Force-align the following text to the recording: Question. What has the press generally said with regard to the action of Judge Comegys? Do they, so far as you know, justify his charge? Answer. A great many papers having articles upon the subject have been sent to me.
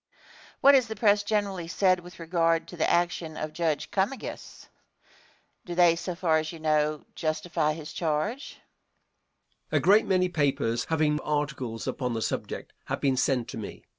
Question. 0.03 0.57
What 0.61 0.73
has 0.73 0.87
the 0.87 0.95
press 0.95 1.21
generally 1.21 1.67
said 1.67 1.99
with 1.99 2.17
regard 2.19 2.67
to 2.69 2.75
the 2.75 2.89
action 2.89 3.37
of 3.37 3.53
Judge 3.53 3.91
Comegys? 3.91 4.67
Do 5.63 5.75
they, 5.75 5.95
so 5.95 6.15
far 6.15 6.39
as 6.39 6.51
you 6.51 6.59
know, 6.59 7.05
justify 7.13 7.73
his 7.73 7.93
charge? 7.93 8.55
Answer. 9.71 9.77
A 9.77 9.79
great 9.79 10.07
many 10.07 10.27
papers 10.27 10.85
having 10.85 11.19
articles 11.19 11.85
upon 11.85 12.15
the 12.15 12.21
subject 12.23 12.73
have 12.85 12.99
been 12.99 13.15
sent 13.15 13.47
to 13.49 13.59
me. 13.59 13.83